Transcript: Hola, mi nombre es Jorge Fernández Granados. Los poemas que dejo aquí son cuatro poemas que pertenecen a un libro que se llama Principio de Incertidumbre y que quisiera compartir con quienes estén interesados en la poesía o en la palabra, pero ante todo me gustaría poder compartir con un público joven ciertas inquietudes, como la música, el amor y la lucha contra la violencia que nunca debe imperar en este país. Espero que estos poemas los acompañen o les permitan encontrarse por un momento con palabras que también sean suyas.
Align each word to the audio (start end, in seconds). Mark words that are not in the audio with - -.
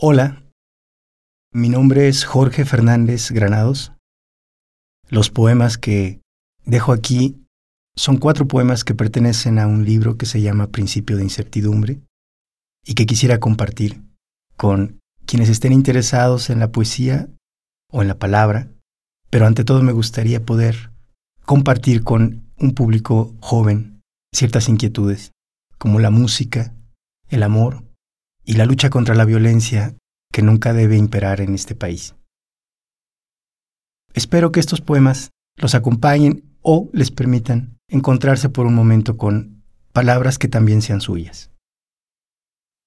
Hola, 0.00 0.44
mi 1.52 1.68
nombre 1.68 2.06
es 2.06 2.24
Jorge 2.24 2.64
Fernández 2.64 3.32
Granados. 3.32 3.92
Los 5.08 5.28
poemas 5.28 5.76
que 5.76 6.20
dejo 6.64 6.92
aquí 6.92 7.44
son 7.96 8.18
cuatro 8.18 8.46
poemas 8.46 8.84
que 8.84 8.94
pertenecen 8.94 9.58
a 9.58 9.66
un 9.66 9.84
libro 9.84 10.16
que 10.16 10.24
se 10.24 10.40
llama 10.40 10.68
Principio 10.68 11.16
de 11.16 11.24
Incertidumbre 11.24 12.00
y 12.86 12.94
que 12.94 13.06
quisiera 13.06 13.40
compartir 13.40 14.00
con 14.56 15.00
quienes 15.26 15.48
estén 15.48 15.72
interesados 15.72 16.48
en 16.48 16.60
la 16.60 16.70
poesía 16.70 17.28
o 17.90 18.00
en 18.00 18.06
la 18.06 18.20
palabra, 18.20 18.68
pero 19.30 19.46
ante 19.46 19.64
todo 19.64 19.82
me 19.82 19.90
gustaría 19.90 20.46
poder 20.46 20.92
compartir 21.44 22.04
con 22.04 22.48
un 22.56 22.72
público 22.72 23.34
joven 23.40 24.00
ciertas 24.32 24.68
inquietudes, 24.68 25.32
como 25.76 25.98
la 25.98 26.10
música, 26.10 26.72
el 27.30 27.42
amor 27.42 27.87
y 28.48 28.54
la 28.54 28.64
lucha 28.64 28.88
contra 28.88 29.14
la 29.14 29.26
violencia 29.26 29.94
que 30.32 30.40
nunca 30.40 30.72
debe 30.72 30.96
imperar 30.96 31.42
en 31.42 31.54
este 31.54 31.74
país. 31.74 32.14
Espero 34.14 34.52
que 34.52 34.60
estos 34.60 34.80
poemas 34.80 35.32
los 35.56 35.74
acompañen 35.74 36.42
o 36.62 36.88
les 36.94 37.10
permitan 37.10 37.76
encontrarse 37.90 38.48
por 38.48 38.64
un 38.64 38.74
momento 38.74 39.18
con 39.18 39.62
palabras 39.92 40.38
que 40.38 40.48
también 40.48 40.80
sean 40.80 41.02
suyas. 41.02 41.50